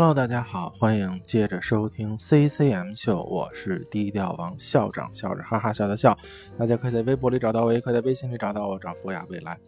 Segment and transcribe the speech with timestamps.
[0.00, 6.16] Hello，大家好，欢迎接着收听 CCM 秀，我是低调王校长，笑着哈哈笑的笑。
[6.56, 9.58] 大家可以在微博里找到我，也可以在微信里找到我，找博雅未来。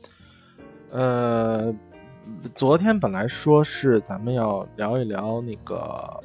[0.92, 1.74] 呃，
[2.54, 6.20] 昨天本来说是咱们要聊一聊那个，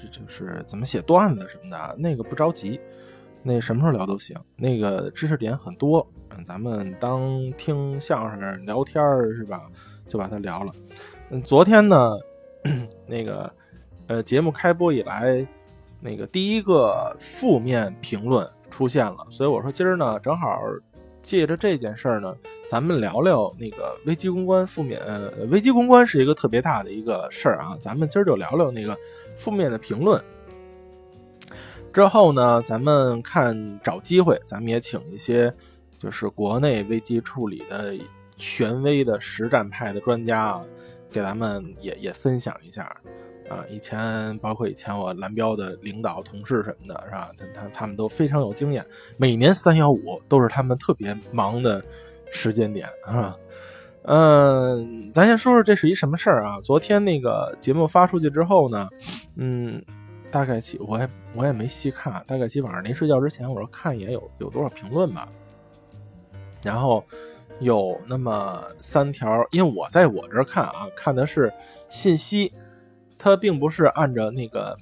[0.00, 2.80] 这就是怎么写段子什么的，那个不着急，
[3.42, 4.38] 那什么时候聊都行。
[4.54, 9.02] 那个知识点很多，嗯，咱们当听相声聊天
[9.36, 9.62] 是吧？
[10.06, 10.72] 就把它聊了。
[11.30, 12.16] 嗯，昨天呢？
[13.06, 13.52] 那个，
[14.06, 15.46] 呃，节目开播以来，
[16.00, 20.60] 那个第一个负面评论出现了，所以我说今儿呢，正好
[21.22, 22.34] 借着这件事儿呢，
[22.70, 25.00] 咱们聊聊那个危机公关负面。
[25.00, 28.96] 呃，危机公关是一个特别大的一个事儿啊，咱们今儿就聊聊那个
[29.36, 30.22] 负面的评论。
[31.92, 35.52] 之后呢，咱们看找机会，咱们也请一些
[35.98, 37.94] 就是国内危机处理的
[38.36, 40.64] 权威的实战派的专家啊。
[41.10, 42.84] 给咱们也也分享一下，
[43.48, 47.30] 啊，以前包括以前我蓝标的领导、同事什么的，是吧？
[47.36, 48.84] 他他他们都非常有经验。
[49.16, 51.82] 每年三幺五都是他们特别忙的
[52.30, 53.36] 时间点，啊。
[54.04, 56.58] 嗯，咱先说说这是一什么事儿啊？
[56.62, 58.88] 昨天那个节目发出去之后呢，
[59.36, 59.84] 嗯，
[60.30, 65.28] 大概其我也我也没细看，大概起晚上临睡觉之前，我说看一眼有有多少评论吧，
[66.62, 67.04] 然后。
[67.60, 71.52] 有那么三条，因为我在我这儿看啊，看的是
[71.90, 72.50] 信息，
[73.18, 74.74] 它并不是按照那个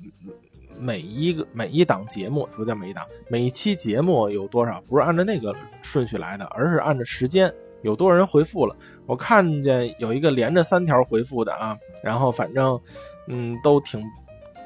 [0.79, 8.77] 每一个每一档节目，不叫每一档，每一期节目有多少，不是按照那个顺序来的，而是按照时间有多少人回复了。
[9.07, 12.81] 我看见有一个连着三条回复的啊，然后反正
[13.27, 14.01] 嗯都挺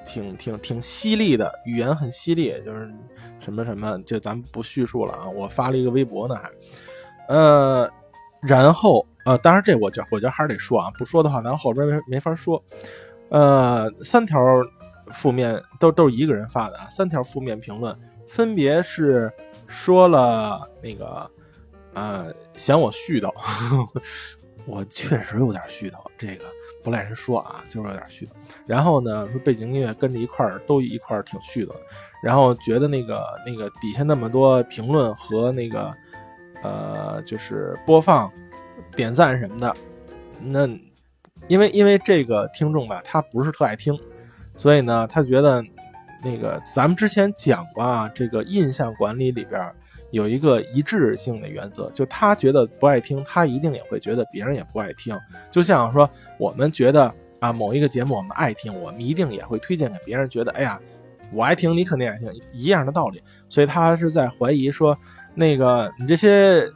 [0.04, 2.92] 挺挺挺犀利的，语言很犀利，就是
[3.40, 5.26] 什么什么，就咱不叙述了啊。
[5.30, 6.50] 我发了一个微博呢，还
[7.34, 7.90] 呃。
[8.42, 12.60] 然后，呃，当然这我觉我觉得还是得说啊，不说的话，咱后边没没法说。
[13.28, 14.36] 呃，三条
[15.12, 17.96] 负面都都是一个人发的啊，三条负面评论
[18.28, 19.32] 分别是
[19.68, 21.30] 说了那个，
[21.94, 23.32] 呃，嫌我絮叨，
[24.66, 26.44] 我确实有点絮叨，这个
[26.82, 28.30] 不赖人说啊，就是有点絮叨。
[28.66, 31.72] 然后呢，说背景音乐跟着一块儿都一块儿挺絮叨，
[32.20, 35.94] 然后觉得那个那个底下那么多评论和那个。
[36.64, 38.32] 呃，就是播放、
[38.94, 39.74] 点赞什么的，
[40.40, 40.66] 那
[41.48, 43.98] 因为因为这个听众吧，他不是特爱听，
[44.56, 45.64] 所以呢，他觉得
[46.22, 49.70] 那个咱们之前讲过啊，这个印象管理里边
[50.10, 55.18] 有一个一致性的原则，就他觉得不爱听，他一定也会觉得别人也不爱听。
[55.50, 60.78] 就像说，我们觉得啊，某一个节目我们爱听，我们一定也会推荐给别人，觉得哎呀，
[61.32, 63.22] 我爱听，你肯定爱听，一样的道理。
[63.48, 64.96] 所以他是在怀疑说。
[65.34, 66.70] 那个，你这些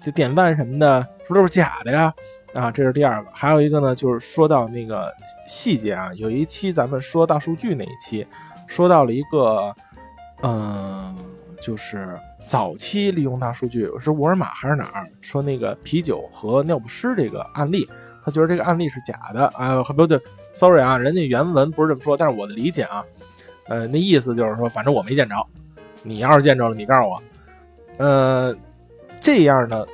[0.00, 2.12] 这点赞什么的，是不是都是假的呀？
[2.52, 3.30] 啊，这是第二个。
[3.32, 5.12] 还有一个呢，就是说到那个
[5.46, 8.26] 细节啊，有一期咱们说大数据那一期，
[8.66, 9.74] 说到了一个，
[10.42, 11.16] 嗯，
[11.60, 15.08] 就是早期利用大数据是沃尔玛还是哪儿？
[15.20, 17.88] 说那个啤酒和尿不湿这个案例，
[18.24, 19.46] 他觉得这个案例是假的。
[19.48, 20.20] 啊，不对
[20.52, 23.04] ，sorry 啊，人家原文不是这么说，但是我的理解啊，
[23.68, 25.36] 呃，那意思就是说，反正我没见着，
[26.02, 27.22] 你要是见着了，你告诉我。
[27.98, 28.56] 呃，
[29.20, 29.86] 这样呢，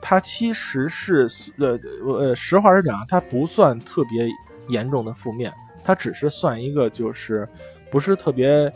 [0.00, 1.28] 它其实是
[1.58, 4.26] 呃呃，实话实讲，它不算特别
[4.68, 5.52] 严重的负面，
[5.84, 7.46] 它只是算一个就是
[7.90, 8.72] 不是特别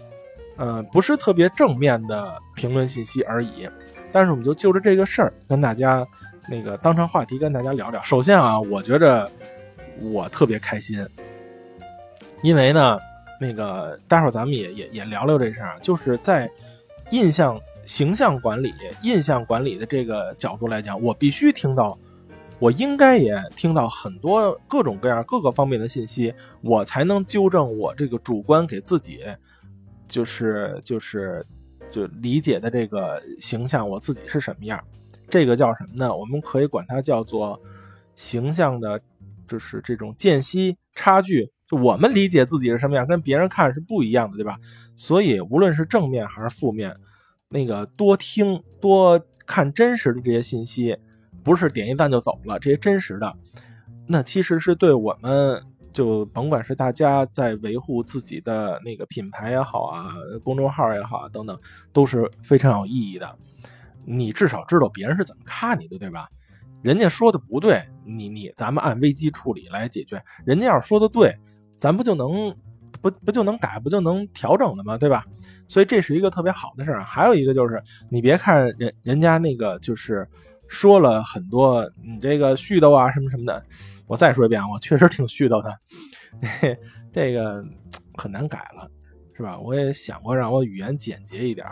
[0.57, 3.69] 呃不是特别正面的评论信息而已。
[4.13, 6.07] 但是我们就就着这个事儿跟大家
[6.49, 8.03] 那个当成话题跟大家聊聊。
[8.03, 9.31] 首先啊，我觉着
[10.01, 11.05] 我特别开心，
[12.43, 12.99] 因为呢，
[13.41, 16.51] 那个待会儿咱们也也也聊聊这事儿，就是在
[17.11, 17.59] 印象。
[17.87, 21.97] 形象管理、印象管理的这个角度来讲，我必须听到，
[22.59, 29.21] 我应该也听到很多各种各样、各个方面的信息，我才能纠正我这个主观给自己，
[30.09, 31.47] 就是就是
[31.91, 34.83] 就理解的这个形象，我自己是什么样。
[35.31, 36.15] 这个叫什么呢？
[36.15, 37.61] 我们可以管它叫做
[38.17, 39.01] 形象的，
[39.47, 41.49] 就是这种间隙差距。
[41.71, 44.59] 就我们理解自己是什么样，跟别人看是不一样的，对吧？
[44.97, 46.97] 所以无论是正面还是负面。
[47.49, 50.97] 那个多听多看真实的这些信息，
[51.45, 52.59] 不是点一赞就走了。
[52.59, 53.37] 这些真实的，
[54.07, 55.63] 那其实是对我们
[55.93, 60.13] 就甭管是大家在维护自己的那个品牌也好啊，
[60.43, 61.59] 公众号也好啊等等，
[61.93, 63.39] 都是非常有意义的。
[64.05, 66.29] 你至少知道别人是怎么看你的，对吧？
[66.83, 70.23] 人家说的不对，你你咱们按危机处理来解决。
[70.45, 71.37] 人家要是说的对，
[71.77, 72.55] 咱不就能
[73.01, 74.97] 不不就能改，不就能调整了吗？
[74.99, 75.25] 对吧？
[75.69, 77.05] 所以这是一个特别好的事儿。
[77.05, 80.29] 还有一个就是，你别看人人家那个就是，
[80.69, 83.63] 说了很多你这个絮叨啊什么什么的。
[84.07, 85.77] 我再说一遍，我确实挺絮叨的，
[87.13, 87.65] 这个
[88.15, 88.89] 很难改了，
[89.37, 89.59] 是吧？
[89.59, 91.67] 我也想过让我语言简洁一点，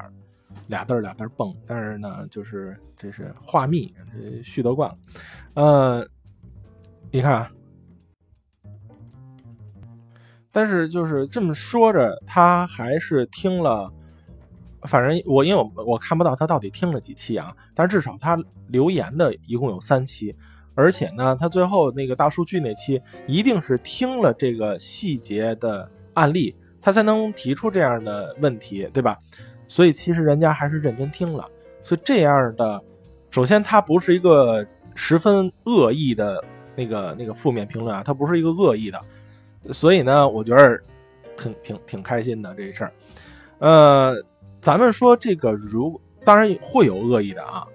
[0.66, 3.94] 俩字儿俩字儿蹦，但是呢，就是这是话密，
[4.42, 4.98] 絮叨惯了。
[5.54, 6.08] 呃，
[7.12, 7.48] 你看，
[10.54, 13.92] 但是就是这么说着，他还是听了。
[14.82, 20.34] 反正我因为我我看不到他到底听了几期啊，但是至少他留言的一共有三期，
[20.74, 29.18] 而且呢，他最后那个大数据那期一定是听了这个细节的案例，他才能提出这样的问题，对吧？
[29.66, 31.48] 所以其实人家还是认真听了，
[31.82, 32.80] 所以这样的，
[33.30, 34.64] 首先他不是一个
[34.94, 36.44] 十分恶意的
[36.76, 39.00] 那个那个负面评论啊，他不是一个恶意的，
[39.72, 40.80] 所以呢，我觉得
[41.36, 42.92] 挺挺挺开心的这事儿，
[43.58, 44.24] 呃。
[44.60, 47.66] 咱们说这个，如当然会有恶意的啊，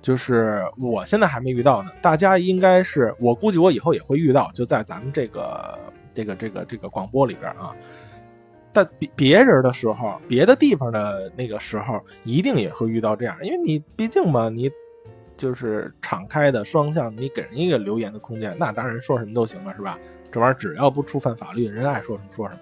[0.00, 1.90] 就是我现在还没遇到呢。
[2.00, 5.76] 大家应该是，我估计我以后也会遇到，就在咱们这个
[6.14, 7.74] 这个这个这个广播里边啊。
[8.72, 14.70] 但别别人的时候，别的地方的那个时候，一定也会遇到这样，因为你毕竟嘛，你
[15.36, 19.98] 就是敞开的双向，你给人一个留言的空间，那当然说什么都行了，是吧？
[20.30, 22.60] 这玩意儿只要不触犯法律，人爱说什么说什么。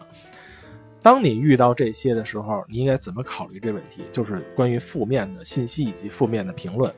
[1.03, 4.03] 当你遇到这些的时候，你应该怎么考虑这问题？
[4.11, 6.93] 就是关于负面的信息以及负面的评论。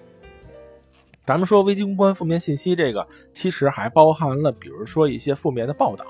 [1.27, 6.07] 咱们说危机公关、负面信息，这个其实还包含了，比如说一些负面的报道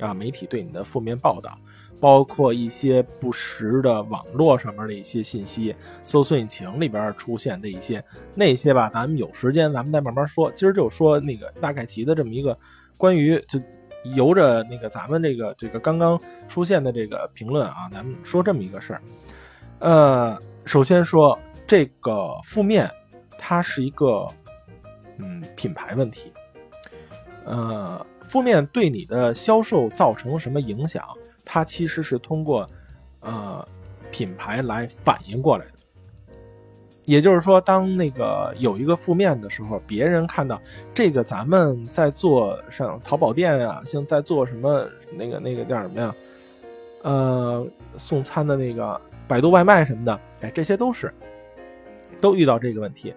[0.00, 1.58] 啊，媒体对你的负面报道，
[1.98, 5.74] 包括一些不实的网络上面的一些信息，
[6.04, 8.04] 搜索引擎里边出现的一些
[8.34, 8.90] 那些吧。
[8.92, 10.52] 咱们有时间，咱们再慢慢说。
[10.52, 12.58] 今儿就说那个大概齐的这么一个
[12.98, 13.58] 关于就。
[14.04, 19.02] 由着那个咱们这个这个刚刚出现的这个评论啊，咱们说这么一个事儿。
[19.78, 22.90] 呃，首先说这个负面，
[23.38, 24.28] 它是一个
[25.18, 26.32] 嗯品牌问题。
[27.44, 31.04] 呃，负面对你的销售造成什么影响？
[31.44, 32.68] 它其实是通过
[33.20, 33.66] 呃
[34.10, 35.72] 品牌来反映过来的。
[37.10, 40.62] 也就是说，当那个有一个负面的时候，别人看到
[40.94, 46.14] 这个咱们在做上淘宝店啊，像在做什么那个那个叫什么呀？
[47.02, 47.66] 呃，
[47.96, 51.12] 送餐的那个百度外卖什么的，哎，这些都是
[52.20, 53.12] 都遇到这个问题。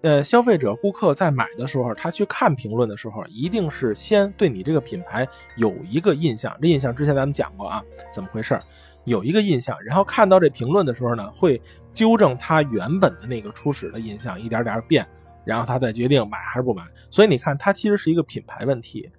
[0.00, 5.28] 呃，消费者顾客在买的时候，他去看评论的时候，一定是先对你这个品牌
[5.58, 6.56] 有一个印象。
[6.62, 8.58] 这印象之前咱们讲过啊，怎么回事？
[9.04, 11.60] 有一个印象，然后看到这评论的时候呢，会。
[11.98, 15.04] 纠正他原本的那个初始的印象，一点点变，
[15.44, 16.84] 然后他再决定买还是不买。
[17.10, 19.10] 所以你看，它其实是一个品牌问题。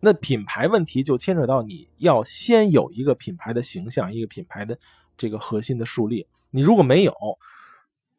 [0.00, 4.78] 那品牌问题就牵扯到你要先有一个品牌的形象，一个品牌的
[5.18, 6.26] 这个核心的树立。
[6.50, 7.12] 你如果没有，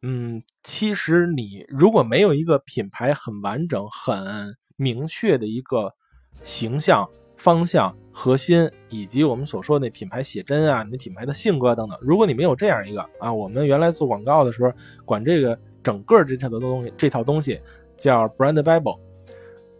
[0.03, 5.95] 嗯，其实你如果没有一个品牌很完整、很明确的一个
[6.43, 7.09] 形象。
[7.39, 11.97] 方向、核心以及我们所说的那品牌写真啊，你品牌的性格等等。
[12.01, 14.71] 如果你没有这样一个啊，我们原来做广告的时候，
[15.05, 17.59] 管这个整个这套的东西，这套东西
[17.97, 18.99] 叫 Brand Bible，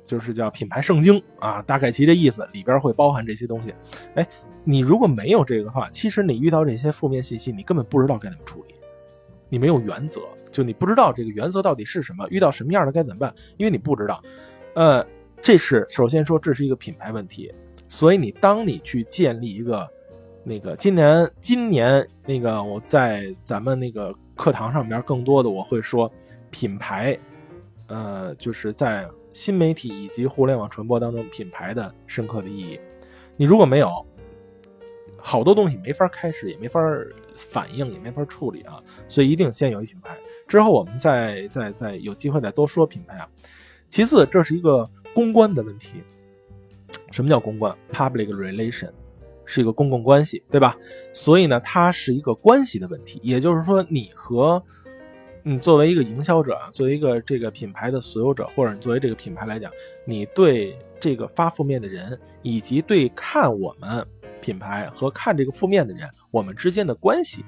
[0.06, 3.74] 就是叫品牌圣经啊，大概其这意思，里边会包含这些东西。
[4.16, 4.26] 哎，
[4.64, 8.76] 你如果没有这个的话，其实你遇到这些负面信息，你根本不知道该怎么处理，
[9.50, 14.24] 你没有原则，就你不知道这个原则到底是什么，遇到什么样的该怎么办，因为你不知道，
[14.76, 15.06] 呃。
[15.42, 17.52] 这是首先说，这是一个品牌问题，
[17.88, 19.90] 所以你当你去建立一个
[20.44, 26.12] 那个今年今年那个我在咱们那个课堂上面更多的我会说
[26.52, 27.18] 品牌，
[27.88, 32.80] 呃，就是在新媒体以及互联网传播当中品牌的深刻的意义。
[33.38, 34.06] 你如果没有，
[35.18, 36.80] 好多东西没法开始，也没法
[37.36, 38.78] 反应，也没法处理啊。
[39.08, 40.16] 所以一定先有一品牌，
[40.48, 43.28] 之后我们再再再有机会再多说品牌啊。
[43.88, 44.88] 其次，这是一个。
[45.20, 46.02] 公关的问题，
[47.12, 48.90] 什么叫公关？Public relation
[49.44, 50.78] 是一个公共关系，对吧？
[51.12, 53.20] 所以呢，它是一个关系的问题。
[53.22, 54.64] 也就是说，你和
[55.44, 59.70] 你作为一个营销者啊，作为一个这个品牌的所有者，或者你作为这个品牌来讲，
[60.06, 64.08] 你对这个发负面的人，以及对看我们
[64.40, 67.44] 品牌和看这个负面的人，我们之间的关系，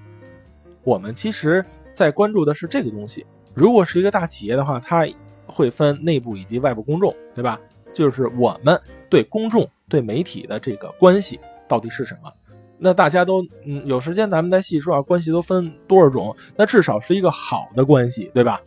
[0.84, 1.64] 我们其实
[1.94, 3.26] 在关注的是这个东西。
[3.54, 5.08] 如果是一个大企业的话，它
[5.52, 7.60] 会分内部以及外部公众，对吧？
[7.94, 8.80] 就是我们
[9.10, 12.32] 对公众、对媒体的这个关系到底是什么？
[12.78, 15.02] 那大家都嗯有时间，咱们再细说啊。
[15.02, 16.34] 关系都分多少种？
[16.56, 18.62] 那至少是一个好的关系，对吧？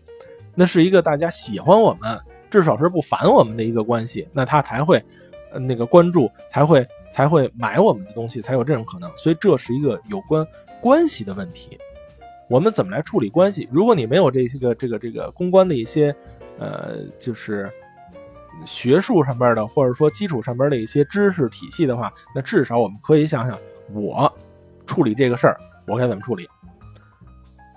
[0.54, 5.02] 那是一个大家喜欢我们，至少是不烦我们的一个关系，那他才会
[5.58, 9.10] 那个关注，才会才会买我们的东西，才有这种可能。
[9.16, 10.46] 所以这是一个有关
[10.82, 11.78] 关系的问题。
[12.50, 13.66] 我们怎么来处理关系？
[13.72, 16.14] 如果你没有这些个这个这个公关的一些。
[16.58, 17.70] 呃，就是
[18.64, 23.58] 学术上边的，或者说基础上边的一些知识体系的话，那至少我们可以想想，
[23.92, 24.32] 我
[24.86, 26.48] 处理这个事儿，我该怎么处理，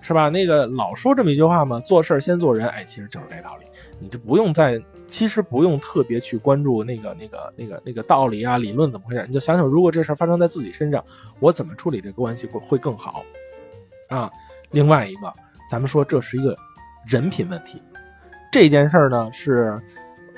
[0.01, 0.29] 是吧？
[0.29, 3.65] 那个老说这么一句话嘛，做事先做人，哎，其实就是这道理，
[3.99, 11.03] 你就不用再，其实不用特别去关注那个那个那个那个道理啊、理论怎么回事，你就想想，如果这事儿发生在自己身上，
[11.39, 13.23] 我怎么处理这个关系会会更好
[14.09, 14.29] 啊？
[14.71, 15.33] 另外一个，
[15.69, 16.55] 咱们说这是一个
[17.07, 17.81] 人品问题。
[18.51, 19.79] 这件事儿呢是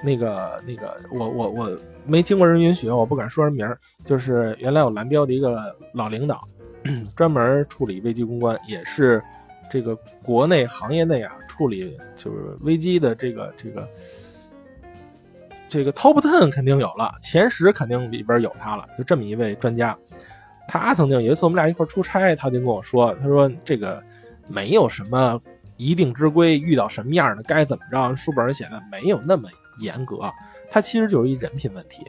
[0.04, 3.78] 那个那个，我我我没经过人允许，我不敢说人名儿。
[4.06, 6.48] 就是原来我蓝标的一个老领导，
[7.16, 9.22] 专门处理危机公关，也是
[9.70, 13.88] 这个国内行业内啊处理就是危机的这个这个
[15.68, 18.88] 这个 top ten 肯定有了，前十肯定里边有他了。
[18.98, 19.98] 就这么一位专家，
[20.68, 24.02] 他曾经有一次我们俩一块出差，他就跟我说，他说这个。
[24.52, 25.40] 没有什么
[25.80, 30.30] 一定之规，遇到什么样的该怎么着，书本上写的没有那么严格，
[30.70, 32.06] 它其实就是一人品问题。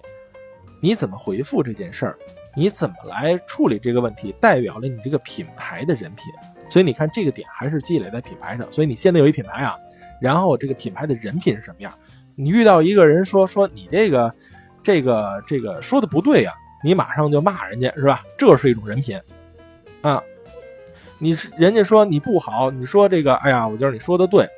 [0.81, 2.19] 你怎么回复这件事儿，
[2.57, 6.25] 你怎么来处理这个问题，代表了你这个品牌的人品。
[6.69, 8.67] 所以你看这个点还是积累在品牌上。
[8.73, 9.79] 所以你现在有一品牌啊，
[10.21, 11.93] 然后这个品牌的人品是什么样？
[12.35, 14.35] 你遇到一个人说说你这个
[14.83, 18.25] 这个这个说的不对呀，你马上就骂人家是吧？
[18.37, 19.17] 这是一种人品
[20.03, 20.21] 啊。
[21.23, 24.49] 你是人家说你不好，你说这个，哎呀，我觉得你说的对，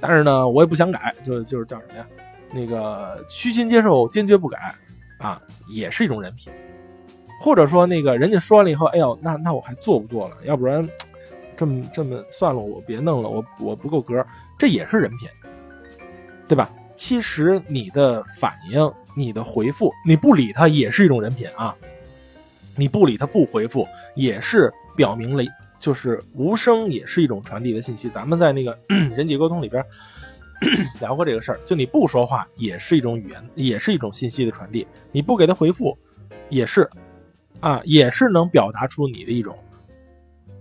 [0.00, 2.06] 但是呢，我也不想改，就就是叫什么呀？
[2.52, 4.72] 那个虚心接受，坚决不改，
[5.18, 6.52] 啊，也是一种人品。
[7.40, 10.36] 或者说那个人家说完了以后，哎呦，那那我还做不做了？
[10.44, 10.88] 要不然
[11.56, 14.24] 这么这么算了，我别弄了，我我不够格，
[14.56, 15.28] 这也是人品，
[16.46, 16.70] 对吧？
[16.94, 21.74] 其实你的反应、你的回复，你不理他也是一种人品啊。
[22.76, 25.42] 你不理他不回复，也是表明了。
[25.84, 28.08] 就是无声也是一种传递的信息。
[28.08, 28.78] 咱们在那个
[29.14, 29.84] 人际沟通里边
[30.98, 34.86] 聊过这个事儿，就你不说话也是一种语言，也是一种信息的传递。
[35.12, 35.94] 你不给他回复，
[36.48, 36.88] 也是
[37.60, 39.58] 啊，也是能表达出你的一种，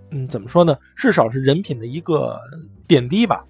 [0.09, 0.77] 嗯，怎么说呢？
[0.93, 2.37] 至少是人品的一个
[2.85, 3.45] 点滴吧。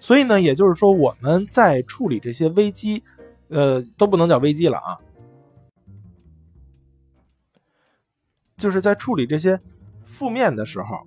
[0.00, 3.04] 所以呢，也就是说，我们在处理这些危机，
[3.48, 4.96] 呃，都不能叫危机了啊，
[8.56, 9.60] 就是在处理这些。
[10.16, 11.06] 负面的时候，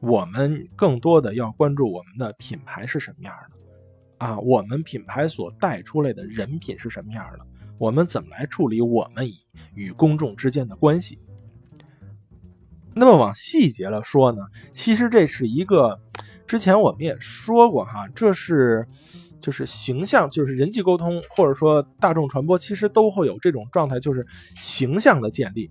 [0.00, 4.38] 我们更多的要关注我们的品牌是什么样的啊？
[4.38, 7.40] 我们品牌所带出来的人品是什么样的？
[7.76, 9.28] 我们怎么来处理我们
[9.74, 11.18] 与公众之间的关系？
[12.94, 14.40] 那么往细节了说呢，
[14.72, 16.00] 其实这是一个
[16.46, 18.88] 之前我们也说过哈，这是
[19.42, 25.70] 就是形象，就是人际沟通或者说大众传播，其实都会有这种状态，就是形象的建立。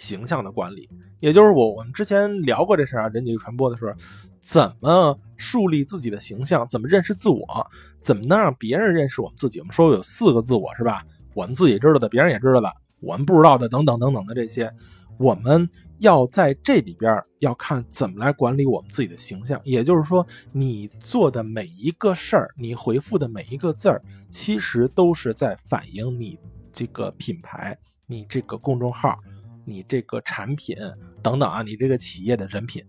[0.00, 0.88] 形象的管理，
[1.20, 3.92] 也就是我我们之前聊过这事儿啊，人际传播的时候，
[4.40, 9.60] 怎么树立自己的形象，怎么认识自我，怎么能让别人认识我们自己？
[9.60, 11.04] 我们说有四个自我是吧？
[11.34, 14.72] 我们自己知道的，别人也知道的，我们不知道的，等等等等的这些，
[15.18, 19.60] 我们要在这里边要看怎么来管理我们自己的形象。
[19.62, 26.38] 也就是说，你做的每一个事儿，你回复的每一个字儿，其实都是在反映你
[26.72, 29.18] 这个品牌，你这个公众号。
[29.64, 30.76] 你这个产品
[31.22, 32.84] 等等啊，你这个企业的人品，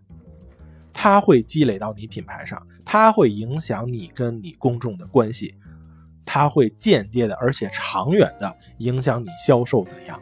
[0.93, 5.55] 它会积累到你品牌上，它会影响你跟你公众的关系，
[6.25, 10.21] 它会间接的而且长远的影响你销售怎样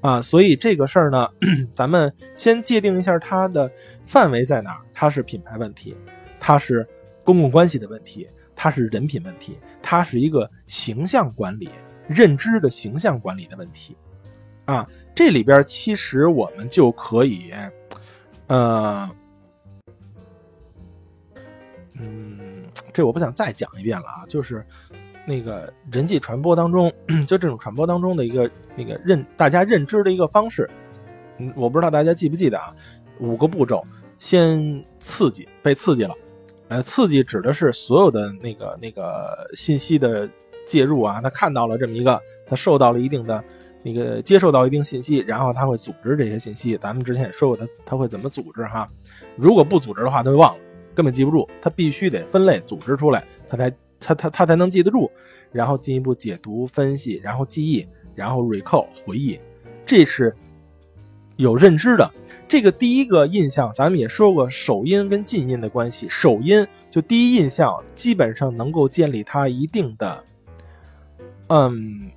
[0.00, 0.20] 啊？
[0.20, 1.28] 所以这个事儿呢，
[1.72, 3.70] 咱们先界定一下它的
[4.06, 5.96] 范围在哪儿，它是品牌问题，
[6.40, 6.86] 它是
[7.24, 11.70] 公共关系的问题，它是人品问题，它是一个形象管理、
[12.08, 13.96] 认知的形象管理的问题
[14.64, 14.88] 啊。
[15.14, 17.52] 这里边其实我们就可以，
[18.46, 19.10] 呃，
[21.92, 22.64] 嗯，
[22.94, 24.64] 这我不想再讲一遍了啊，就是
[25.26, 26.90] 那个人际传播当中，
[27.28, 30.68] 就这种传播当中的一个那个认大家认知的一个方式，
[31.36, 32.74] 嗯，我不知道大家记不记得啊？
[33.20, 33.84] 五个步骤，
[34.18, 36.14] 先刺激，被刺激了，
[36.68, 40.26] 呃，刺激指的是所有的那个那个信息的
[40.66, 43.44] 介入啊，他看到了这么一个，他受到了一定的。
[43.82, 46.78] 那个接受到一定信息，然后他会组织这些信息。
[46.80, 48.88] 咱们之前也说过，他他会怎么组织哈？
[49.36, 50.60] 如果不组织的话，他就忘了，
[50.94, 51.48] 根本记不住。
[51.60, 55.10] 他必须得分类组织出来，他才他他他才能记得住，
[55.50, 57.84] 然后进一步解读分析，然后记忆，
[58.14, 59.40] 然后 recall 回忆，
[59.84, 60.32] 这是
[61.36, 62.08] 有认知的。
[62.46, 66.06] 这个第一个印象，咱们也说过，首因跟近因的关系。
[66.08, 70.24] 首因就第一印象，基本上能够建立他一定的，
[71.48, 72.12] 嗯。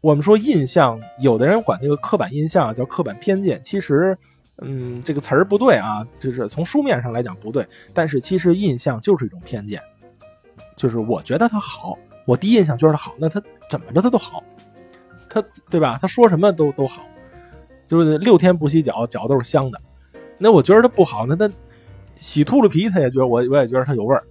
[0.00, 4.16] 我们说印象，有的人管那个刻板印象叫刻板偏见，其实
[4.58, 9.82] 嗯，这个词儿不对啊，就是从书面上来讲不对，但是其实印象就是一种偏见，
[10.76, 14.42] 就是我觉得他好，我第一印象觉得他好，那他怎么着他都好，
[15.28, 15.98] 他对吧？
[16.00, 17.02] 他说什么都都好，
[17.86, 19.80] 就是六天不洗脚，脚都是香的。
[20.38, 21.50] 那我觉得他不好，那他
[22.14, 24.22] 洗秃噜皮，他也觉得我我也觉得他有味儿，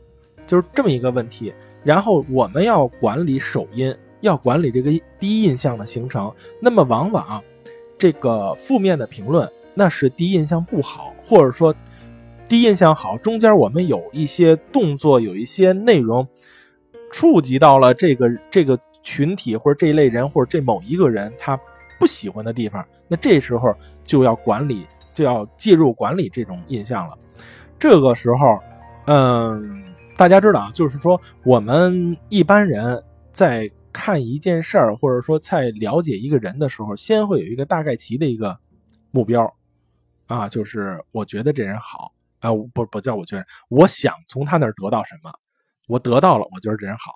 [0.45, 1.53] 就是这么一个问题。
[1.83, 7.43] 然后我们要管理首音，要管理这个第一印象的形成，那么往往
[7.97, 9.49] 这个负面的评论。
[9.73, 11.73] 那是第一印象不好，或者说
[12.47, 16.27] 第一印象好，中间我们有一些动作，有一些内容
[17.11, 21.59] 触及到了这个这个群体或者这一类人或者这某一个人他
[21.99, 23.71] 不喜欢的地方，那这时候
[24.03, 27.15] 就要管理，就要介入管理这种印象了。
[27.77, 28.59] 这个时候，
[29.05, 29.83] 嗯，
[30.17, 38.55] 大家知道啊，就是说我们一般人在看一件事儿，或者说在了解一个人的时候，先会有一个大概齐的一个
[39.09, 39.51] 目标。
[40.27, 42.11] 啊，就是我觉得这人好，
[42.41, 45.31] 啊，不不叫我觉得，我想从他那儿得到什么，
[45.87, 47.11] 我得到了，我觉得这人好。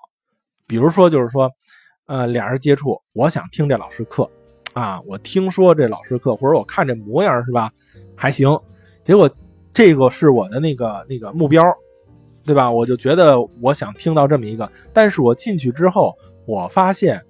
[0.66, 1.48] 比如说，就是说，
[2.06, 4.28] 呃，俩人接触，我想听这老师课，
[4.72, 7.70] 啊，我听说这老师课，或者我看这模样是吧，
[8.16, 8.58] 还行。
[9.04, 9.30] 结果
[9.72, 11.62] 这个是我的那个那个目标，
[12.44, 12.70] 对吧？
[12.70, 17.20] 我就觉得我想听到这么一个，但是我进去之后，我发现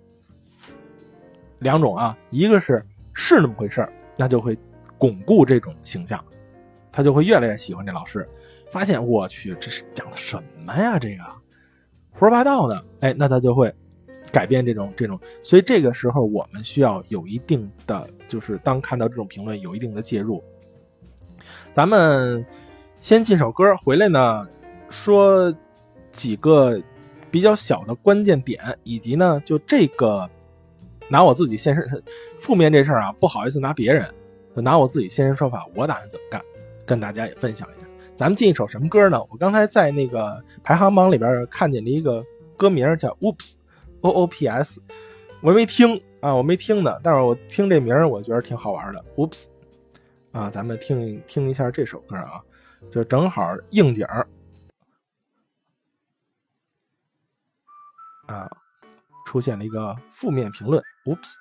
[1.61, 4.59] 两种啊，一个是是那么回事儿那就会。
[4.99, 6.25] 巩固这种形象，
[6.93, 8.25] 他就会越来越喜欢这老师。
[8.71, 10.97] 发现我去，这是讲的什么呀？
[10.97, 11.25] 这个
[12.13, 13.75] 胡说八道呢，哎，那他就会
[14.31, 15.19] 改变这种这种。
[15.43, 20.41] 所以这个时候，我们需要有一定的，就是当看到这种评论，有一定的介入。
[21.73, 22.47] 咱们
[23.01, 24.49] 先进首歌，回来呢
[24.89, 25.53] 说
[26.13, 26.81] 几个
[27.33, 30.31] 比较小的关键点，以及呢，就这个
[31.09, 32.05] 拿我自己现身
[32.39, 34.07] 负面这事儿啊，不好意思拿别人。
[34.55, 36.43] 就拿我自己现身说法，我打算怎么干，
[36.85, 37.89] 跟大家也分享一下。
[38.15, 39.19] 咱们进一首什么歌呢？
[39.31, 42.23] 我刚才在那个排行榜里边看见了一个
[42.55, 44.79] 歌名叫 Oops，O O P S，
[45.41, 49.03] 我没听啊，我没听呢，但是我听这名我觉得挺好玩的。
[49.17, 49.47] Oops，
[50.33, 52.43] 啊，咱们听听一下这首歌啊，
[52.91, 54.29] 就正好应景儿
[58.33, 58.49] 啊，
[59.27, 61.35] 出现了一个负面评论，Oops。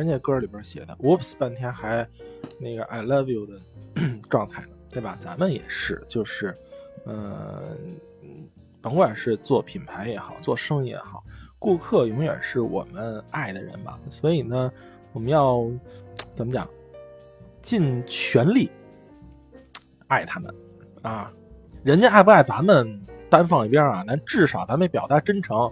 [0.00, 2.08] 人家歌里边写的 Oops 半天还
[2.58, 3.60] 那个 I love you 的
[4.30, 5.14] 状态呢，对吧？
[5.20, 6.56] 咱们也是，就是
[7.04, 7.76] 嗯，
[8.80, 11.22] 甭管是做品牌也好，做生意也好，
[11.58, 14.00] 顾客永远是我们爱的人吧。
[14.10, 14.72] 所以呢，
[15.12, 15.70] 我们要
[16.34, 16.66] 怎么讲？
[17.60, 18.70] 尽全力
[20.08, 20.54] 爱他们
[21.02, 21.30] 啊！
[21.84, 25.70] 人家爱不爱咱们单放一边啊，咱至少咱们表达真诚。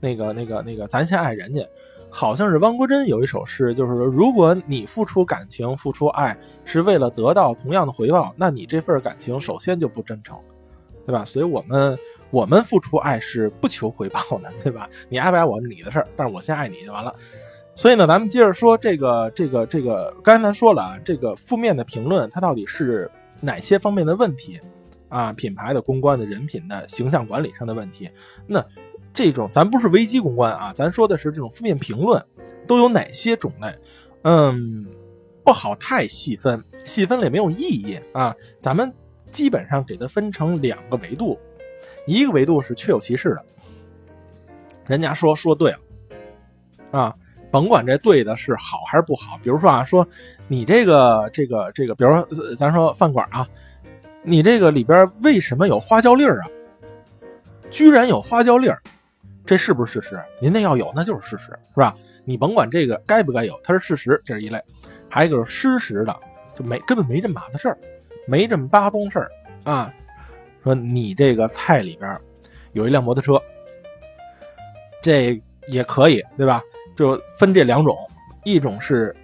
[0.00, 1.66] 那个、那个、那个，咱先爱人家。
[2.16, 10.34] 好像是汪国真有一首诗，就是说，如果你付出感情、付出爱是为了得到同样的回报，那你这份感情首先就不真诚，
[11.04, 11.26] 对吧？
[11.26, 11.98] 所以，我们
[12.30, 14.88] 我们付出爱是不求回报的， 对吧？
[15.10, 17.14] 你爱不爱我你的事儿，但是我先爱你就完了。
[17.74, 23.10] 所以呢，咱们接着说这个、这个、这个，刚才说了啊，这个负面的评论它到底是
[23.42, 24.58] 哪些方面的问题
[25.10, 25.34] 啊？
[25.34, 28.08] 品牌的公关的人品的形象管理上的问题，
[28.46, 28.64] 那。
[29.16, 32.22] 这种咱不是危机公关啊，咱说的是这种负面评论
[32.66, 33.74] 都有哪些种类？
[34.24, 34.86] 嗯，
[35.42, 38.36] 不好太细分，细分了也没有意义啊。
[38.60, 38.92] 咱们
[39.30, 41.38] 基本上给它分成两个维度，
[42.06, 43.44] 一个维度是确有其事的，
[44.86, 45.78] 人家说说对了
[46.90, 47.14] 啊，
[47.50, 49.38] 甭管这对的是好还是不好。
[49.42, 50.06] 比如说啊，说
[50.46, 53.48] 你这个这个这个，比如说咱说饭馆啊，
[54.22, 56.46] 你这个里边为什么有花椒粒儿啊？
[57.70, 58.80] 居然有花椒粒儿！
[59.46, 60.20] 这是不是事实？
[60.40, 61.94] 您那要有，那就是事实，是吧？
[62.24, 64.60] 你甭管这个该不该有，它是事实，这是一类。
[65.08, 66.14] 还有一个是失实的，
[66.56, 67.78] 就没根本没这码子事儿，
[68.26, 69.30] 没这么八宗事儿
[69.62, 69.92] 啊。
[70.64, 72.18] 说你这个菜里边
[72.72, 73.40] 有一辆摩托车，
[75.00, 76.60] 这也可以，对吧？
[76.96, 77.96] 就分这两种，
[78.42, 79.14] 一种是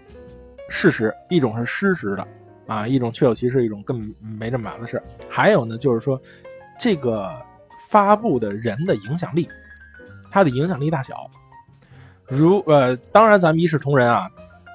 [0.68, 2.28] 事实，一种是失实的
[2.68, 2.86] 啊。
[2.86, 5.02] 一种确有其事，一种根本没这码子事儿。
[5.28, 6.20] 还有呢，就是说
[6.78, 7.28] 这个
[7.88, 9.48] 发布的人的影响力。
[10.32, 11.30] 它的影响力大小，
[12.26, 14.26] 如呃，当然咱们一视同仁啊，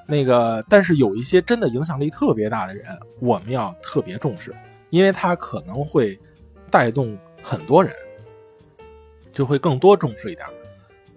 [0.06, 2.86] 那个，但是有一些真的影响力特别大的人，
[3.18, 4.54] 我们要特别重视，
[4.90, 6.16] 因为他可能会
[6.70, 7.92] 带动很多人，
[9.32, 10.46] 就会更多重视一点。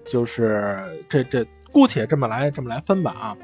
[0.04, 0.75] 就是
[1.08, 3.38] 这这，姑且这么来这么来分吧啊，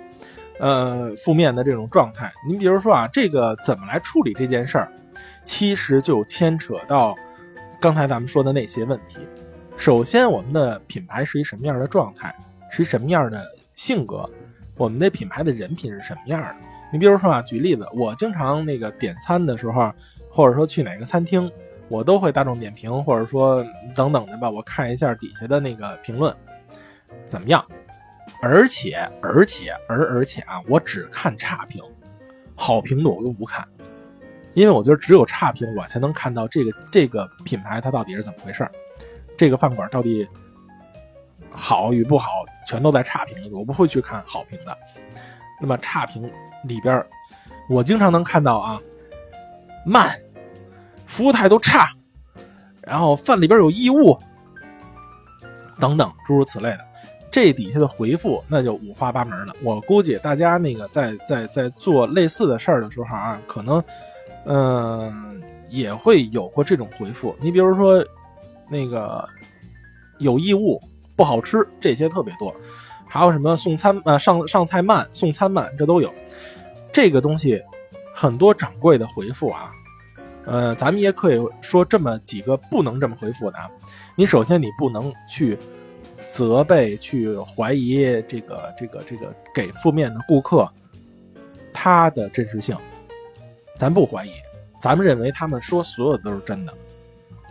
[0.60, 4.92] 呃，负面的这种状态，您比如说啊，这个怎么来处理这件事儿，
[5.44, 7.16] 其实就牵扯到
[7.80, 9.20] 刚才咱们说的那些问题。
[9.78, 12.36] 首先，我们的品牌是一什么样的状态，
[12.70, 14.28] 是什么样的性格，
[14.76, 16.56] 我们的品牌的人品是什么样的？
[16.92, 19.94] 你比如说啊，举例子，我经常那个点餐的时候，
[20.30, 21.50] 或者说去哪个餐厅，
[21.90, 23.64] 我都会大众点评，或者说
[23.96, 26.36] 等等的吧，我看一下底下的那个评论
[27.28, 27.64] 怎么样。
[28.42, 31.82] 而且，而且，而而且啊，我只看差评，
[32.56, 33.66] 好评的我都不看，
[34.54, 38.72] 因为我觉得只有差评，我才能看到这个这个品牌它到底是怎么回事儿。
[39.38, 40.28] 这个饭馆到底
[41.52, 43.50] 好与不好，全都在差评里。
[43.52, 44.78] 我不会去看好评的。
[45.62, 46.30] 那么差评
[46.64, 47.06] 里边，
[47.70, 48.82] 我经常能看到啊，
[49.86, 50.20] 慢，
[51.06, 51.90] 服务态度差，
[52.82, 54.18] 然后饭里边有异物，
[55.80, 56.80] 等等诸如此类的。
[57.32, 59.54] 这底下的回复那就五花八门了。
[59.62, 63.84] 我估计大家那个在在在做类似的事儿的时候啊，可能
[64.46, 67.36] 嗯也会有过这种回复。
[67.40, 68.04] 你比如说。
[68.70, 69.28] 那个
[70.20, 70.82] 有异物
[71.16, 72.56] 不好吃，这些特别多，
[73.06, 76.14] 还有什么送餐呃上上菜慢送餐慢，这都有。
[76.92, 77.62] 这个东西
[78.14, 79.72] 很多掌柜的回复啊，
[80.46, 83.60] 呃，咱们也可以说这么几个不能这么回复的。
[84.16, 85.58] 你首先你不能去
[86.28, 90.68] 责备、去怀疑这个这个这个给负面的顾客
[91.72, 92.76] 他的真实性，
[93.76, 94.32] 咱不怀疑，
[94.82, 96.74] 咱们认为他们说所有都是真的。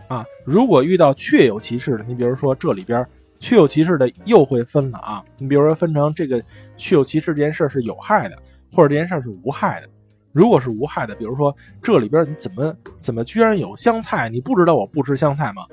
[0.07, 3.05] 啊，如果遇到确有其事的，你比如说这里边
[3.39, 5.21] 确有其事的又会分了啊。
[5.37, 6.41] 你比如说分成这个
[6.77, 8.37] 确有其事这件事是有害的，
[8.71, 9.89] 或者这件事是无害的。
[10.31, 14.29] 如果是无害的，比如说这里边你怎么怎么居然有香菜？
[14.29, 15.65] 你不知道我不吃香菜吗？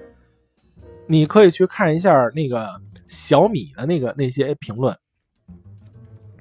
[1.07, 2.69] 你可以去看一下那个
[3.07, 4.97] 小米的那个那些评论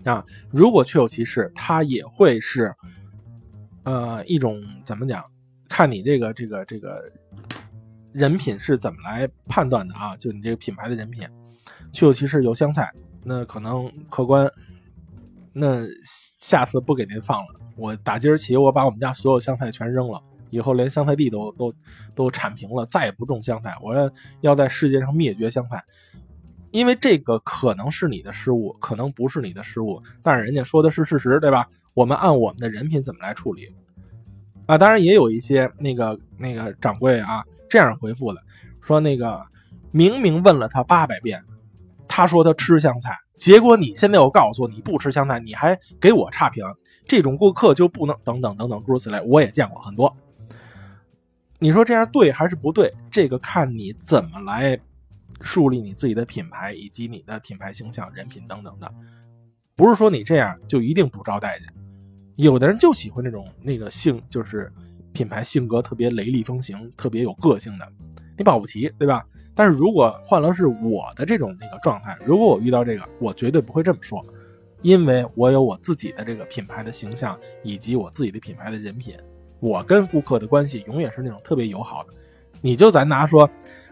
[0.03, 0.25] 啊。
[0.49, 2.73] 如果确有其事，它也会是
[3.83, 5.23] 呃一种怎么讲？
[5.69, 7.03] 看你这个这个这个。
[8.13, 10.15] 人品是怎么来判断的啊？
[10.17, 11.27] 就你这个品牌的人品，
[11.91, 12.89] 确有其事有香菜，
[13.23, 14.49] 那可能客观。
[15.51, 21.73] 那下次不给您放了，我打今儿起我把我们家所有香菜全扔了，以后连香菜地都都
[22.15, 23.75] 都铲平了，再也不种香菜。
[23.79, 25.83] 我要要在世界上灭绝香菜，
[26.71, 31.67] 因为这个可能是你的失误，可能不是你的失误，但是人家说的是事实，对吧？
[31.93, 33.71] 我们按我们的人品怎么来处理
[34.65, 34.75] 啊？
[34.75, 37.43] 当然也有一些那个那个掌柜啊。
[37.73, 38.39] 这样回复的，
[38.81, 39.43] 说那个
[39.89, 41.43] 明明问了他八百遍，
[42.07, 46.63] 他说他吃香菜，结果你现在又告诉我你不吃香菜，你还给我差评，
[47.07, 50.15] 这种顾客就不能等等等等诸如此类，我也见过很多。
[51.57, 52.93] 你说这样对还是不对？
[53.09, 54.79] 这个看你怎么来
[55.41, 58.93] 树立你自己的品牌以及你的品牌形象、人品等等的，
[59.75, 61.67] 不是说你这样就一定不招待见。
[62.35, 64.71] 有的人就喜欢这种那个性，就是
[65.13, 67.87] 品牌性格特别雷厉风行、特别有个性的，
[68.37, 69.25] 你保不齐，对吧？
[69.55, 74.25] 但是如果换了是我的这种那个状态，如果我遇到这个，我绝对不会这么说，
[74.81, 79.15] 因为我有我自己的这个品牌的形象以及我自己的品牌的人品，
[79.59, 82.09] 我跟顾客的关系永远是那种特别友好的。
[82.61, 83.47] 你就咱拿说，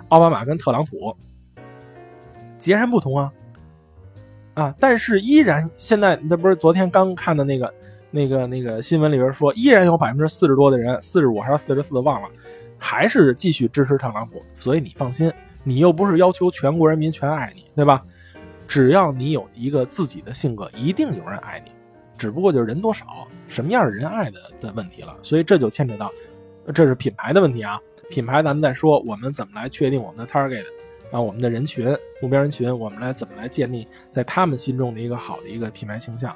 [0.09, 1.15] 奥巴马跟特朗普
[2.57, 3.33] 截然不同啊，
[4.55, 7.71] 啊，但是依然现在那不是昨天刚看的那个
[8.11, 12.29] 那个那个新闻里边说，依然有百分之四十多的人，四十五还是四十四忘了，
[12.77, 15.31] 还是继续支持特朗普，所以你放心。
[15.63, 18.03] 你又不是要求全国人民全爱你，对吧？
[18.67, 21.71] 只要你有一个自己的性格，一定有人爱你，
[22.17, 23.05] 只不过就是人多少、
[23.47, 25.15] 什么样的人爱的的问题了。
[25.21, 26.11] 所以这就牵扯到，
[26.73, 27.79] 这是品牌的问题啊。
[28.09, 30.65] 品牌咱们再说，我们怎么来确定我们的 target
[31.11, 31.21] 啊？
[31.21, 36.35] 我们的人群、目标人群，我们来怎么来建立在他们心中的一个好的一个品牌形象？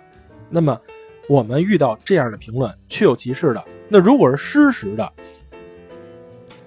[0.50, 0.80] 那么
[1.28, 3.64] 我们遇到这样的评论，确有其事的。
[3.88, 5.12] 那如果是失实的，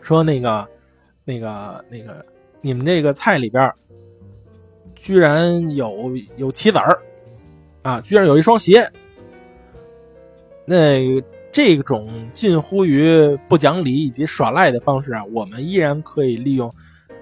[0.00, 0.68] 说那个、
[1.24, 2.24] 那个、那个。
[2.60, 3.72] 你们这个菜里边，
[4.96, 6.98] 居然有有棋子儿，
[7.82, 8.90] 啊，居然有一双鞋。
[10.64, 16.74] 那这种近乎于不讲理以及耍赖的方式啊，我们依然可以利用。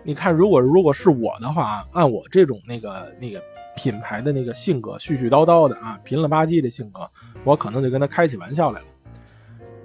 [0.03, 3.39] 你看，如果如果是我的话，按我这种那个那个
[3.77, 7.09] 品牌的那个性格，絮絮叨叨的啊，贫了吧唧的性格，
[7.45, 8.87] 我可能就跟他开起玩笑来了。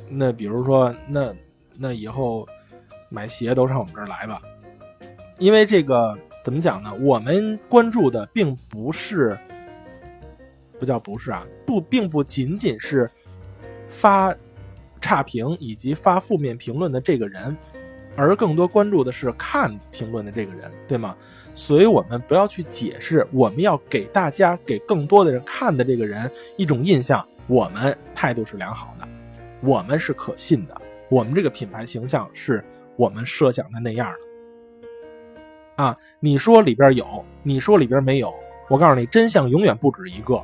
[0.10, 1.34] 那比如说，那
[1.78, 2.48] 那以后
[3.10, 4.42] 买鞋都上我们这儿来吧。
[5.38, 6.94] 因为这个怎么讲呢？
[7.02, 9.38] 我们关注的并不是，
[10.80, 13.10] 不叫不是啊，不，并不仅仅是
[13.90, 14.36] 发
[15.00, 17.58] 差评以及发负面评论的这个人，
[18.16, 21.16] 而更多关注的是看评论的这个人，对吗？
[21.54, 29.08] 所以我们不要去解释，我们要给大家、给更多的人看的这个人一种印象：我们态度是良好的，
[29.62, 32.64] 我们是可信的，我们这个品牌形象是
[32.96, 35.84] 我们设想的那样的。
[35.84, 38.34] 啊，你说里边有，你说里边没有，
[38.70, 40.42] 我告诉你，真相永远不止一个，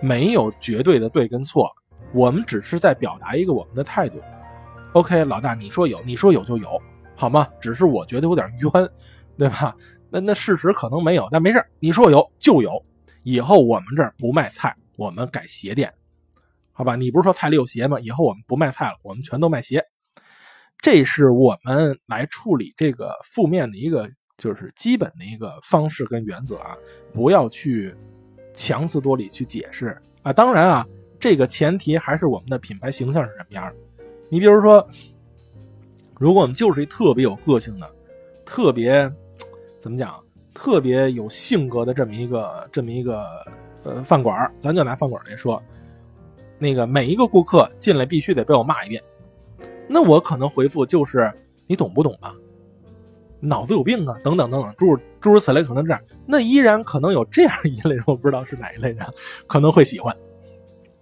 [0.00, 1.70] 没有绝对的对跟错，
[2.12, 4.20] 我们只是在表达一个我们的态度。
[4.92, 6.80] OK，老大，你说有，你说有就有，
[7.16, 7.46] 好吗？
[7.60, 8.88] 只是我觉得有点冤，
[9.38, 9.74] 对吧？
[10.12, 12.80] 那那事实可能没有，但没事你说有就有，
[13.22, 15.92] 以后我们这儿不卖菜，我们改鞋店，
[16.72, 16.94] 好吧？
[16.94, 17.98] 你不是说菜里有鞋吗？
[17.98, 19.82] 以后我们不卖菜了，我们全都卖鞋。
[20.76, 24.08] 这是我们来处理这个负面的一个。
[24.38, 26.76] 就是基本的一个方式跟原则啊，
[27.12, 27.94] 不要去
[28.54, 30.32] 强词夺理去解释啊。
[30.32, 30.84] 当然啊，
[31.20, 33.76] 这个前提还是我们的品牌形象是什么样的。
[34.30, 34.84] 你比如说，
[36.18, 37.88] 如果我们就是一特别有个性的、
[38.44, 39.08] 特别
[39.82, 40.14] 怎么讲、
[40.54, 43.26] 特别有性格的这么一个这么一个
[43.82, 45.60] 呃饭馆咱就拿饭馆来说，
[46.56, 49.02] 那个每一个顾客进来必须得被我骂一遍，
[49.88, 51.28] 那我可能回复就是
[51.66, 52.32] 你懂不懂啊？
[53.40, 59.04] 脑子有病啊，等等等等，诸诸如此类，可能这样，那依然可能有这样一类人，我不知道是哪一类人，
[59.48, 60.16] 可能会喜欢，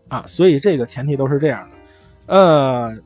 [0.08, 1.76] 啊，所以这个前提都是这样的，
[2.34, 2.98] 呃，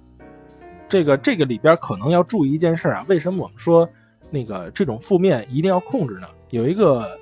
[0.89, 3.91] 这个这个里边可能要注意一件事啊，为什么我们说
[4.35, 6.27] 那个这种负面一定要控制呢？
[6.51, 7.17] 有一个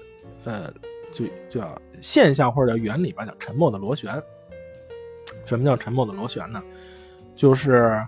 [0.45, 0.73] 呃，
[1.13, 4.11] 就叫现象或者叫原理吧，叫沉默的螺旋。
[5.45, 6.63] 什么叫沉默的螺旋呢？
[7.37, 8.03] 就是，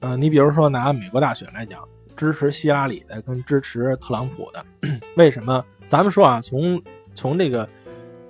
[0.00, 1.86] 呃，你比如说拿美国大选来讲。
[2.18, 4.66] 支持希拉里的跟支持特朗普的，
[5.14, 5.64] 为什么？
[5.86, 6.82] 咱们说啊，从
[7.14, 7.68] 从这个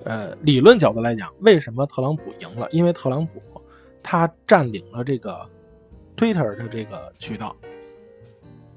[0.04, 2.68] 呃理论角度来讲，为什么特朗普赢了？
[2.70, 3.40] 因为特朗普
[4.02, 5.40] 他占领了这个
[6.18, 7.56] Twitter 的这个渠道，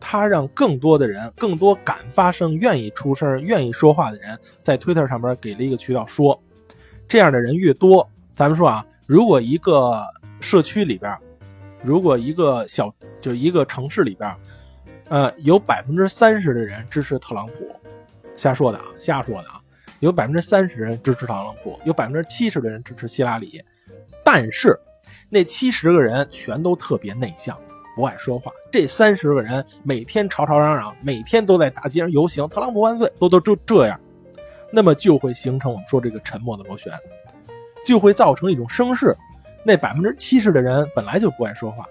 [0.02, 6.38] 他让更多的人、更多敢发声、愿意出声、愿意说话的人，在 Twitter 上边给了一个渠道说。
[7.08, 10.04] 这样的人越多，咱们说啊，如果一个
[10.42, 11.18] 社区里边，
[11.82, 14.36] 如果一个小就一个城市里边。
[15.10, 17.70] 呃，有百分之三十的人支持特朗普，
[18.38, 19.60] 瞎说的啊，瞎说的啊。
[20.00, 23.62] 有百分之三十人支持特朗普，有百分之七十的人支持希拉里。
[24.24, 24.80] 但是，
[25.28, 27.60] 那七十个人全都特别内向，
[27.96, 28.52] 不爱说话。
[28.72, 34.00] 这三十个人每天吵吵嚷嚷，每天都在大街上游行，特朗普万岁，都都就这样。
[34.72, 36.94] 那么就会形成我们说这个沉默的螺旋，
[37.86, 39.16] 就会造成一种声势。
[39.64, 41.86] 那百分之七十的人本来就不爱说话，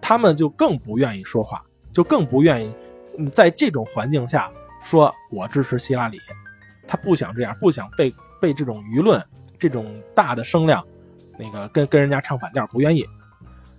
[0.00, 1.62] 他们就更不愿意说话。
[1.92, 2.70] 就更不愿意，
[3.32, 6.20] 在这种环境下说我支持希拉里，
[6.86, 9.18] 他不想这样，不想被被这种舆论、
[9.58, 10.84] 这种大的声量，
[11.38, 13.02] 那个跟跟人家唱反调，不愿意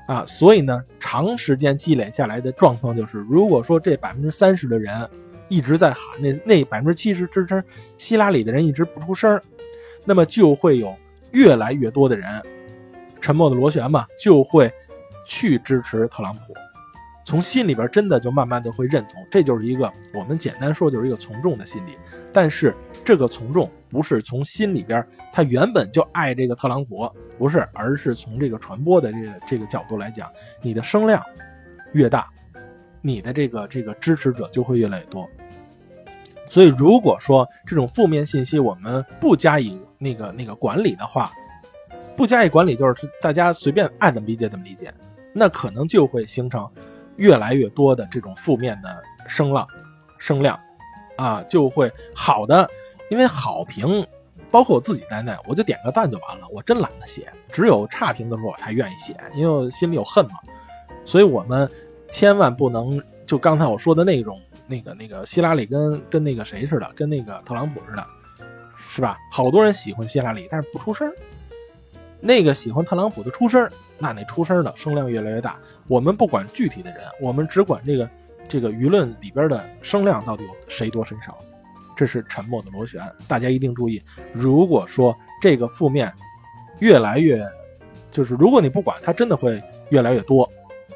[0.08, 0.26] 啊。
[0.26, 5.08] 所以呢，长时间积累下来的状况就是，如果说这百分之三十的人
[5.48, 7.64] 一直在喊，那那百分之七十支持
[7.98, 9.40] 希拉里的人一直不出声
[10.04, 10.96] 那么就会有
[11.32, 12.26] 越来越多的人，
[13.22, 14.72] 沉默的螺旋嘛，就会
[15.28, 16.54] 去支持特朗普。
[17.26, 21.98] 从心里边真的就慢慢的会认同，这就是一个我们简单说就是一个从众的心理。
[22.32, 31.24] 但是这个从众不是从心里边他原本就爱这个特朗普，不是，而是从这个传播的这个这个角度来讲，你的声量
[31.94, 32.30] 越大，
[33.02, 35.28] 你的这个这个支持者就会越来越多。
[36.50, 41.32] 所以如果说这种负面信息我们不加以那个那个管理的话，
[42.16, 44.94] 不加以管理就是大家随便爱怎么理解怎么理解，
[45.34, 46.70] 那可能就会形成。
[47.18, 49.68] 越来越多的这种负面的声浪、
[50.20, 50.56] 声量，
[51.16, 52.70] 啊，就会好的，
[53.10, 54.06] 因为好评，
[54.52, 56.48] 包括我自己在内，我就点个赞就完了。
[56.52, 60.36] 我真懒得写，只有差评的时候我才愿意写，因为我心里有恨嘛。
[61.06, 61.70] 所以我们
[62.12, 68.06] 千万不能就刚才我说的那种，那个那个希拉里跟跟那个谁似的，跟那个特朗普似的，
[68.90, 69.18] 是吧？
[69.32, 71.10] 好多人喜欢希拉里，但是不出声。
[72.20, 75.58] 那个喜欢特朗普的出声，那那出声的声量越来越大。
[75.88, 78.10] 我们不管具体的人，我们只管这个
[78.50, 81.38] 这个舆论里边的声量到底有谁多谁少。
[81.98, 84.02] 这是沉默的螺旋，大家一定注意。
[84.32, 86.14] 如果说这个负面
[86.80, 87.44] 越来越，
[88.12, 90.50] 就是如果你不管，它真的会越来越多，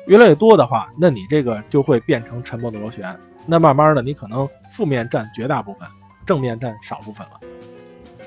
[0.05, 3.13] 越来越多的话，那你这个就会变成沉默的螺旋。
[3.45, 5.85] 那慢慢的，你可能负面占绝大部分，
[6.25, 7.39] 正面占少部分了，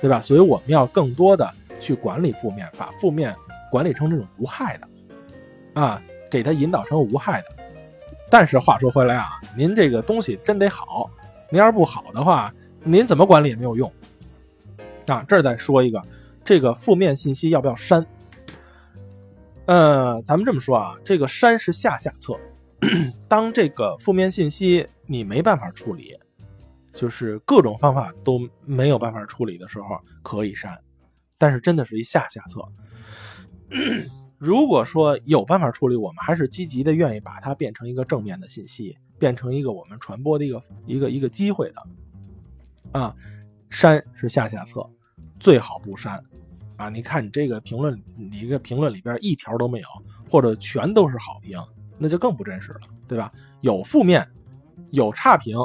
[0.00, 0.20] 对吧？
[0.20, 1.48] 所以我们要更多的。
[1.80, 3.34] 去管理负面，把负面
[3.70, 4.88] 管理成这种无害的，
[5.78, 7.46] 啊，给它引导成无害的。
[8.30, 11.10] 但是话说回来啊，您这个东西真得好，
[11.50, 12.50] 您要是不好的话，
[12.84, 13.90] 您怎么管理也没有用。
[15.06, 16.02] 啊，这儿再说一个，
[16.44, 18.06] 这个负面信息要不要删？
[19.66, 22.38] 呃，咱们这么说啊，这个删是下下策。
[23.26, 26.14] 当这个负面信息你没办法处理，
[26.92, 30.78] 就是各种方法都没有办法处理的时候，可以删。
[31.38, 32.62] 但是真的是一下下策。
[34.38, 41.82] 如果说有办法处理，我们还是积极的，愿意把它变成一个正面的信息，变成一个我们传播的一个一个一个机会的。
[42.94, 43.12] 啊，
[43.70, 44.88] 删是下下策，
[45.40, 46.22] 最好不删。
[46.76, 49.88] 啊，你看你这个评论，你一个评论里边一条都没有，
[50.30, 51.58] 或者全都是好评，
[51.98, 53.32] 那就更不真实了，对吧？
[53.62, 54.24] 有负面，
[54.92, 55.56] 有差评，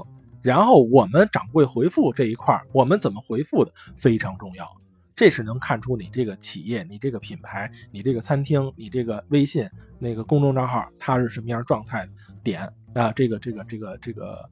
[0.42, 4.68] 然后我们掌柜回复这一块，我们怎么回复的非常重要。
[5.16, 12.12] 这是能看出你这个企业、你这个品牌、你这个餐厅、你这个微信那个公众账号它是什么样状态的
[12.44, 12.62] 点
[12.96, 13.12] 啊？
[13.12, 14.50] 这个、这个、这个、这个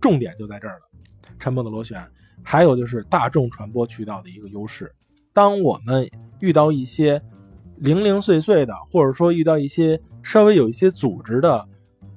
[0.00, 0.91] 重点就在这儿了。
[1.42, 2.00] 沉默的螺旋，
[2.40, 4.94] 还有就是大众传播渠道的一个优势。
[5.32, 7.20] 当我们遇到一些
[7.78, 11.66] 零零碎碎的，或者说遇到一些稍微有一些组织的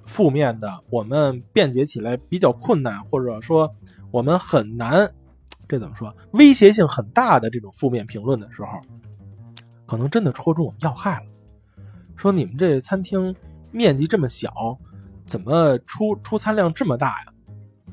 [0.05, 3.67] 负面的，我们辩解起来比较困难，或者说
[4.11, 5.11] 我们很难。
[5.67, 6.15] 这怎么说？
[6.33, 8.79] 威胁性很大的这种负面评论的时候，
[9.87, 11.25] 可能真的戳中我们要害了。
[12.15, 13.35] 说你们这餐厅
[13.71, 14.53] 面积这么小，
[15.25, 17.31] 怎么出出餐量这么大呀？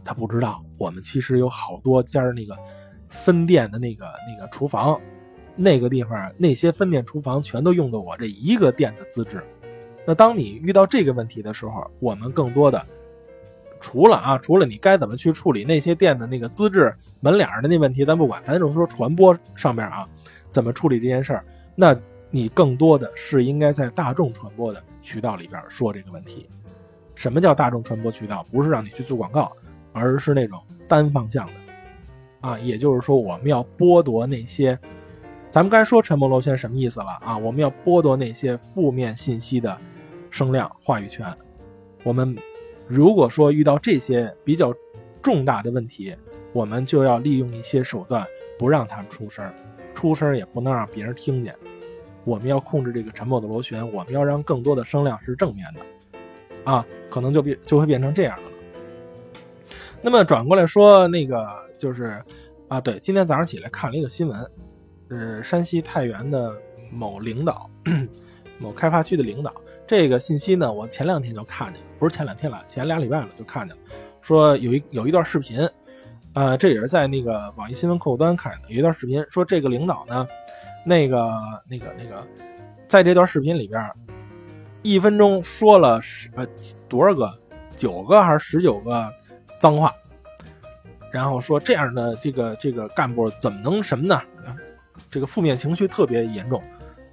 [0.04, 2.56] 他不知道，我们其实有好多家那个
[3.08, 5.00] 分店的那个那个厨房，
[5.56, 9.42] 那个地方那些分店厨房全都用的我这一个店的资质。
[10.06, 12.84] 那当你遇到这个问题的时候，我们更多的。
[13.80, 20.08] 除了啊，除了你该怎么去处理那些店的那个资质门脸的那问题，咱不管，咱就说传播上面啊，
[20.50, 21.44] 怎么处理这件事儿？
[21.74, 21.96] 那
[22.30, 26.48] 你更多的是应该在大众传播的渠道里边说这个问题。
[27.16, 28.46] 什么叫大众传播渠道？
[28.52, 29.52] 不是让你去做广告，
[29.92, 31.52] 而是那种单方向的
[32.40, 32.58] 啊。
[32.58, 34.78] 也就是说，我们要剥夺那些，
[35.50, 37.36] 咱们该说沉默螺旋什么意思了啊？
[37.38, 39.76] 我们要剥夺那些负面信息的
[40.30, 41.26] 声量、话语权，
[42.02, 42.36] 我们。
[42.88, 44.74] 如果说遇到这些比较
[45.22, 46.14] 重大的问题，
[46.52, 48.26] 我们就要利用一些手段，
[48.58, 49.50] 不让他们出声，
[49.94, 51.54] 出声也不能让别人听见。
[52.24, 55.80] 我们要控制这个沉默的螺旋，我们要让更多的声量是正面的，
[56.70, 58.50] 啊，可能就变就会变成这样了。
[60.04, 61.48] 那么转过来说，那个
[61.78, 62.20] 就是
[62.66, 64.50] 啊，对，今天早上起来看了一个新闻，
[65.08, 66.52] 是山西太原的
[66.90, 67.70] 某领导，
[68.58, 69.54] 某开发区的领导。
[69.86, 73.82] 这个信息呢，我前两天就看见了，不是前两天了，前俩礼拜了就看见了，
[74.20, 75.68] 说有一有一段视频，
[76.32, 80.26] 呃，这也是在那个网易新闻客户端看的，有一段视频说这个领导呢，
[80.84, 81.30] 那个
[81.68, 82.26] 那个那个，
[82.88, 83.88] 在这段视频里边，
[84.82, 86.44] 一分钟说了十呃
[86.88, 87.32] 多少个，
[87.76, 89.08] 九个还是十九个
[89.62, 89.94] 脏话，
[91.12, 94.20] 然后说这样的这个这个干部怎么能什么呢？
[95.08, 96.60] 这个负面情绪特别严重，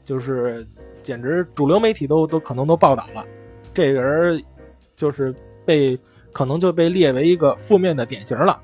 [0.04, 0.68] 就是
[1.04, 3.24] 简直主流媒体都都可能都报道了，
[3.72, 4.44] 这个人
[4.96, 5.32] 就是
[5.64, 5.96] 被
[6.34, 8.60] 可能就被列为一个负面的典型了，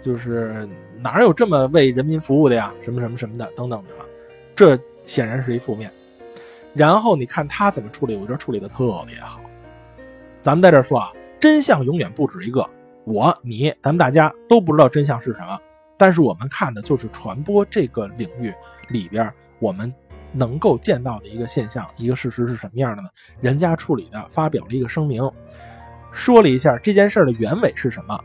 [0.00, 2.72] 就是哪有这么为人民服务的呀？
[2.84, 3.90] 什么什么什么的等等的，
[4.54, 5.90] 这显然是一负面。
[6.72, 9.40] 然后你看他怎么处理，我觉得处理的特别好。
[10.40, 12.64] 咱们在这说啊，真相永远不止一个。
[13.04, 15.58] 我、你、咱们大家都不知道真相是什么，
[15.96, 18.54] 但是我们看的就是传播这个领域
[18.88, 19.92] 里边我们
[20.32, 23.08] 能够见到的一个现象、一个事实是什么样的呢？
[23.40, 25.28] 人家处理的发表了一个声明，
[26.12, 28.24] 说了一下这件事的原委是什么，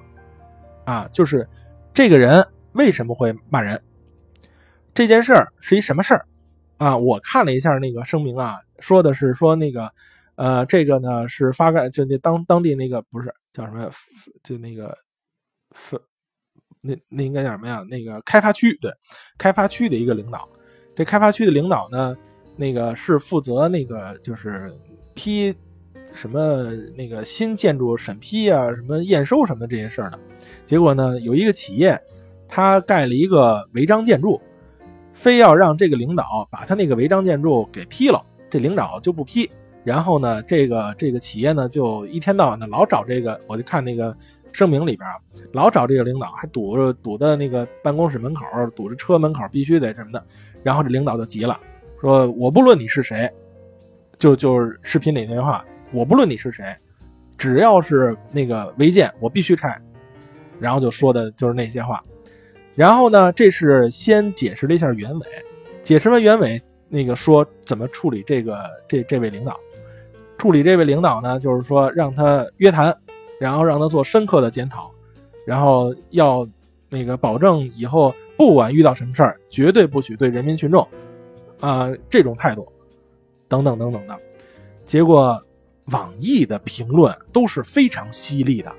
[0.86, 1.47] 啊，就是
[1.93, 3.82] 这个人为什么会骂人，
[4.93, 6.25] 这件事是一什么事儿，
[6.78, 9.91] 啊，我看了一下那个声明啊，说的是说那个，
[10.36, 13.34] 呃，这个呢是发给就那当当地那个不是。
[13.57, 13.89] 叫什么？
[14.43, 14.95] 就那个
[15.71, 15.99] 分，
[16.79, 17.83] 那那应该叫什么呀？
[17.89, 18.91] 那个开发区，对，
[19.35, 20.47] 开发区的一个领导。
[20.95, 22.15] 这开发区的领导呢，
[22.55, 24.71] 那个是负责那个就是
[25.15, 25.51] 批
[26.13, 30.19] 什么那个新建筑审批啊，什么验收什么这些事儿的。
[30.67, 31.99] 结果呢，有一个企业，
[32.47, 34.39] 他盖了一个违章建筑，
[35.15, 39.49] 非要让这个领导把他那个违章建筑给批了，这领导就不批。
[39.88, 44.13] 然后呢，这个这个企业呢，就一天到晚的老找这个，我就看那个
[44.51, 45.15] 声明里边啊，
[45.53, 48.43] 老找这个领导，还堵着堵在那个办公室门口，
[48.75, 50.21] 堵着车门口，必须得什么的。
[50.61, 51.57] 然后这领导就急了，
[52.01, 53.31] 说我不论你是谁，
[54.19, 55.63] 就就是视频里那句话，
[55.93, 56.65] 我不论你是谁，
[57.38, 59.81] 只要是那个违建，我必须拆。
[60.59, 62.03] 然后就说的就是那些话。
[62.75, 65.25] 然后呢，这是先解释了一下原委，
[65.81, 69.57] 解释完原委，那个说怎么处理这个这这位领导。
[70.38, 72.95] 处理这位领导呢，就是说让他约谈，
[73.39, 74.91] 然后让他做深刻的检讨，
[75.45, 76.47] 然后要
[76.89, 80.88] 那个保证以后不管遇到什么事儿，绝对不许对人民群众，
[81.59, 82.71] 啊这种态度，
[83.47, 84.15] 等等等等的。
[84.85, 85.43] 结果
[85.85, 88.71] 网易的评论都是非常犀利的，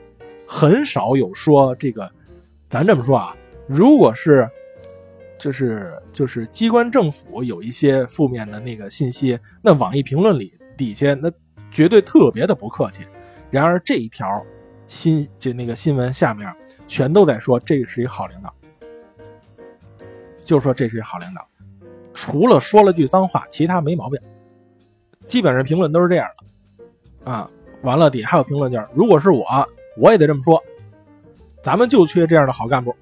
[0.46, 2.09] 很少有说这个，
[2.70, 3.36] 咱这么说啊，
[3.66, 4.48] 如果是
[5.36, 11.28] 就是就是机关政府有一些负面的那个信息，那网易评论里底下那。
[11.70, 13.06] 绝对特别的不客气。
[13.50, 14.44] 然而这一条
[14.86, 16.52] 新就那个新闻下面
[16.86, 18.54] 全都在说这是一好领导，
[20.44, 21.46] 就说这是一好领导，
[22.12, 24.18] 除了说了句脏话，其他没毛病。
[25.26, 27.50] 基本上评论都是这样的啊。
[27.82, 29.46] 完了底下还有评论就是，如果是我，
[29.96, 30.62] 我也得这么说。
[31.62, 32.94] 咱们就缺这样的好干部。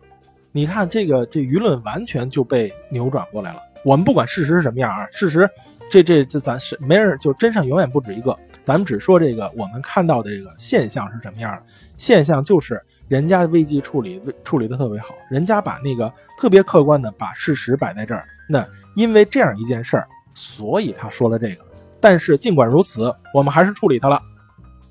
[0.52, 3.60] 你看这个这舆论完全就被扭转过来了。
[3.84, 5.48] 我们不管事实是什么样啊，事实。
[5.90, 8.36] 这这这咱是没人，就真相永远不止一个。
[8.64, 11.62] 咱们只说这个，我们看到的这个现象是什么样的？
[11.96, 18.26] 现象就是人家危机处理处理的特别好，人家把那个特别客观的把事实摆在这儿。
[18.48, 18.66] 那
[18.96, 21.64] 因为这样一件事儿，所以他说了这个。
[22.00, 24.20] 但是尽管如此，我们还是处理他了，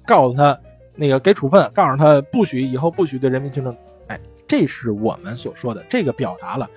[0.05, 0.57] 告诉他
[0.95, 3.75] 那个给处分，告诉他不许以后不许对人民群众。
[4.07, 6.69] 哎，这是我们所说的这个表达了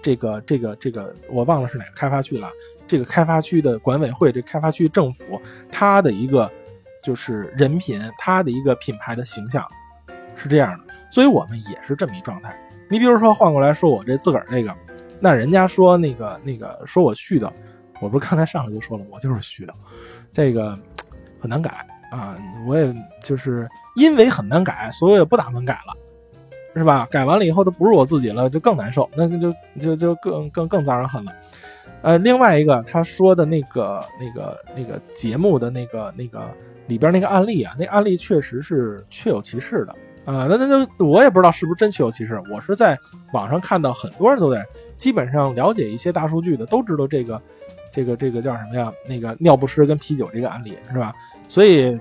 [0.00, 2.48] 这个这个这个，我忘了是哪个开发区了。
[2.86, 6.50] 这个开发区的管委会，这开发区政府，它的一个
[7.02, 9.66] 就是人品，它的一个品牌的形象
[10.34, 12.58] 是这样的，所以我们也是这么一状态。
[12.88, 14.74] 你比如说换过来说我这自个儿这个，
[15.18, 17.50] 那人家说那个那个说我絮叨，
[18.00, 19.72] 我不是刚才上来就说了，我就是絮叨，
[20.32, 20.78] 这个
[21.40, 25.96] 很难改啊，我也就是因为很难改，所以也不打算改了，
[26.74, 27.08] 是吧？
[27.10, 31.32] 改完了以后都不是我自己了，就更难受，那就就就更更更遭人恨了。
[32.06, 36.48] 呃，另外一个他说的那个、那个、那个节目的那个、那个
[36.86, 39.92] 里边那个案例啊，那案例确实是确有其事的
[40.24, 40.46] 啊。
[40.48, 42.96] 那那那我也不知道是不是真确有其事，我是在
[43.32, 44.64] 网上看到很多人都在，
[44.96, 47.42] 基本上了解一些大数据的都知道这个、
[47.90, 48.92] 这个、这个叫什么呀？
[49.08, 51.12] 那个尿不湿跟啤酒这个案例是吧？
[51.48, 51.98] 所以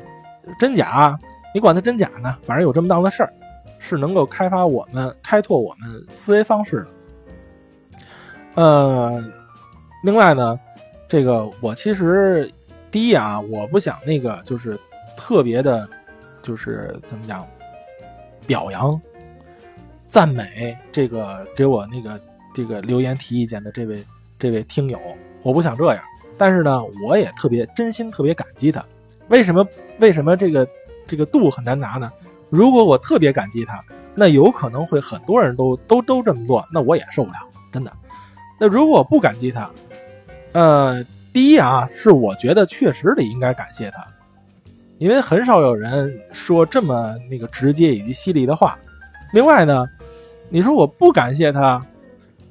[0.60, 1.18] 真假，
[1.52, 2.38] 你管它真假呢？
[2.46, 3.34] 反正有这么档子事儿，
[3.80, 6.88] 是能够开发我们、开拓我们思维方式的。
[8.54, 9.24] 呃。
[10.06, 10.60] 另外呢，
[11.08, 12.48] 这个我其实
[12.92, 14.80] 第一啊，我不想那个就是
[15.18, 15.90] 特别的，
[16.44, 17.44] 就是怎么讲，
[18.46, 19.02] 表扬、
[20.06, 22.22] 赞美这个给我那个
[22.54, 24.06] 这个留言提意见的这位
[24.38, 25.00] 这位听友，
[25.42, 26.04] 我不想这样。
[26.38, 28.86] 但是呢，我也特别真心特别感激他。
[29.30, 29.68] 为什么？
[29.98, 30.68] 为什么这个
[31.08, 32.12] 这个度很难拿呢？
[32.52, 33.84] 如果我特别感激他，
[34.14, 37.40] 那有可能会很多人都都都这么做，那我也受不了，
[37.72, 37.92] 真的。
[38.60, 39.70] 那如果我不感激他，
[40.56, 41.04] 呃，
[41.34, 44.08] 第一啊，是我觉得确实得应该感谢他，
[45.00, 48.80] 因为很少有人说这么那个直接以及犀利的话。
[49.34, 49.86] 另外呢，
[50.48, 51.86] 你说我不感谢他，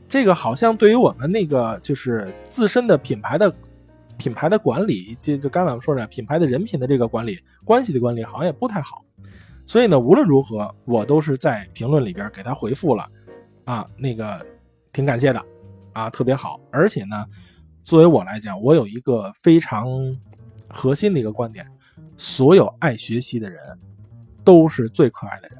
[0.06, 3.50] 这个好像对于我们那个就是自身的品牌的
[4.18, 9.02] 品牌的管理，就就刚才我们说的品牌的人品的这个管理关系的管理，好像也不太好。
[9.66, 13.08] 所以呢，无论如何，我都是在评论里边给他回复了，
[13.64, 14.44] 啊，那个
[14.92, 15.42] 挺感谢的，
[15.94, 16.60] 啊，特别好。
[16.70, 17.24] 而且呢，
[17.84, 19.86] 作为我来讲，我有一个非常
[20.68, 21.66] 核心的一个观点：
[22.16, 23.60] 所有爱学习的人
[24.42, 25.58] 都是最可爱的人。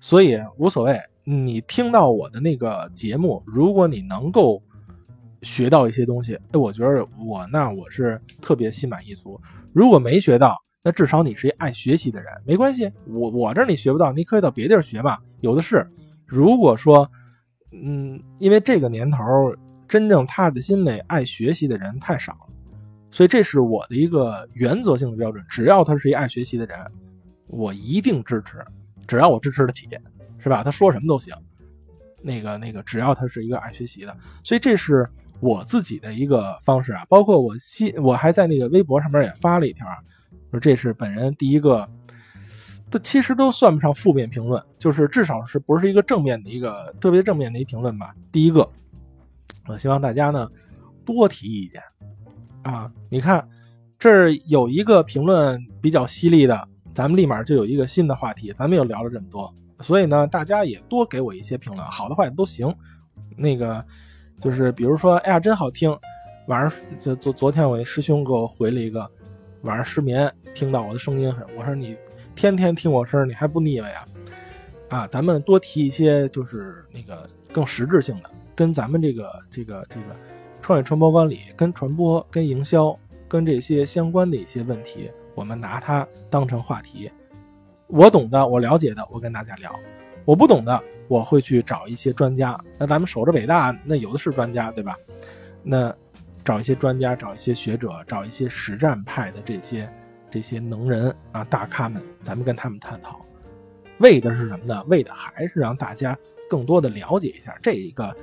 [0.00, 4.62] 所以无所谓，你听到我的那个节目，如果你能够
[5.40, 9.40] 学到一些东西，哎，我觉得我那我是特别心满意足。
[9.72, 15.86] 如果没学到，那至少你是一爱学习的人，没关系，我我这儿你学不到，你可以到别地儿学嘛，有的是。
[16.26, 17.10] 如果说，
[17.72, 19.18] 嗯，因为这个年头，
[19.90, 22.54] 真正踏在心里爱学习的人太少了，
[23.10, 25.44] 所以这是我的一个原则性的标准。
[25.48, 26.78] 只要他是一爱学习的人，
[27.48, 28.64] 我一定支持，
[29.08, 29.88] 只要我支持得起，
[30.38, 30.62] 是吧？
[30.62, 31.34] 他说什么都行。
[32.22, 35.04] 那个那个，只要他是一个爱学习的，所以这是
[35.40, 37.04] 我自己的一个方式啊。
[37.08, 39.96] 包括我新，我还在那个微博上面也发了一条啊。
[40.52, 41.88] 说这是本人第一个，
[42.88, 48.14] 这其实都算不上负面评论，就是至少是不是一个正面的一个特别正面的一评论吧。
[48.30, 48.70] 第一个，
[49.66, 50.48] 我希望大家呢
[51.04, 51.82] 多提意见
[52.62, 52.90] 啊！
[53.08, 53.46] 你看
[53.98, 62.74] 这儿有一个评论比较犀利的，咱们立马就有一个新的话题，咱们又聊了这么多，所以呢，大家也多给我一些评论，好的坏的都行。
[63.36, 63.84] 那个
[64.38, 65.96] 就是比如说，哎呀，真好听！
[66.46, 69.08] 晚上就昨昨天我一师兄给我回了一个。
[69.62, 71.94] 晚上失眠，听到我的声音，我说你
[72.34, 74.06] 天天听我声，你还不腻歪呀？
[74.88, 78.30] 啊，咱们多提一些，就是那个更实质性的，
[78.60, 80.14] 跟咱们这个这个这个
[80.60, 82.94] 创业传播管理、跟传播、跟营销、
[83.26, 87.10] 跟这些相关的一些问题，我们拿它当成话题。
[87.86, 89.70] 我懂的，我了解的，我跟大家聊；
[90.26, 92.54] 我不懂的，我会去找一些专家。
[92.76, 94.94] 那咱们守着北大，那有的是专家，对吧？
[95.62, 95.90] 那。
[96.42, 99.88] 找一些专家，找一些学者，找一些实战派的这些
[100.30, 103.20] 这些能人啊，大咖们，咱们跟他们探讨，
[103.98, 104.82] 为的是什么呢？
[104.88, 106.16] 为的还是让大家
[106.48, 108.16] 更多的了解一下这一个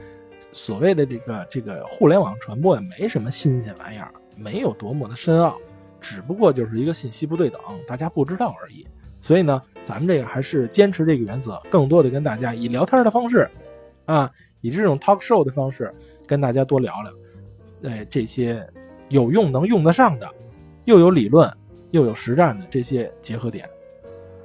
[0.52, 5.58] 所谓的这个这个互联网传播也没什么新鲜玩意儿，没有多么的深奥，
[6.02, 8.88] 只不过就是一个信息不对等，大家不知道而已。
[9.22, 13.50] 所以呢，咱们这个还是坚持这个原则，更多的跟大家以聊天的方式
[14.06, 14.32] 啊，
[14.62, 15.94] 以这种 talk show 的方式
[16.26, 17.92] 跟大家多聊聊。
[17.92, 18.66] 哎，这些
[19.10, 20.28] 有用能用得上的，
[20.86, 21.52] 又有理论
[21.92, 23.68] 又有实战的这些结合点，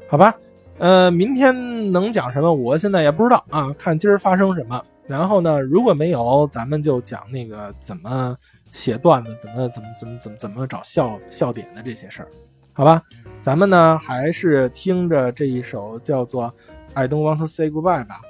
[0.08, 0.34] 好吧？
[0.78, 2.52] 呃，明天能讲什么？
[2.52, 4.82] 我现在也不知道啊，看今儿发生什么。
[5.06, 8.36] 然后呢，如果没有，咱们就讲那个怎么
[8.72, 12.28] 写段子，怎么怎么怎么怎么怎么找笑笑点的这些事儿，
[12.72, 13.02] 好吧？
[13.40, 16.44] 咱们呢还是听着这一首叫做
[16.94, 18.20] 《I Don't Want to Say Goodbye》吧，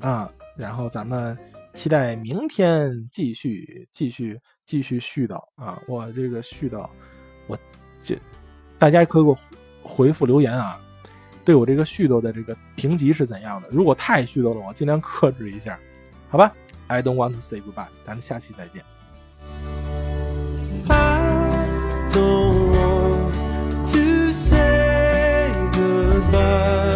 [0.00, 1.36] 啊，然后咱们。
[1.72, 4.36] 期待明天继续继续
[4.66, 5.80] 继续絮叨啊！
[5.86, 6.84] 我这个絮叨，
[7.46, 7.56] 我
[8.02, 8.18] 这
[8.76, 9.38] 大家可以给我
[9.80, 10.80] 回复留言啊，
[11.44, 13.68] 对我这个絮叨的这个评级是怎样的？
[13.70, 15.78] 如果太絮叨了，我尽量克制一下，
[16.30, 16.54] 好吧
[16.86, 18.84] i don't want to say goodbye 咱们下期再见
[20.88, 23.34] i don't want
[23.92, 26.89] to say goodbye